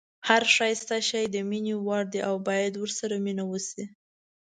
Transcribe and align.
هر 0.27 0.41
ښایسته 0.55 0.97
شی 1.09 1.23
د 1.29 1.35
مینې 1.49 1.75
وړ 1.85 2.03
دی 2.13 2.21
او 2.29 2.35
باید 2.47 2.73
ورسره 2.77 3.15
مینه 3.25 3.43
وشي. 3.47 3.83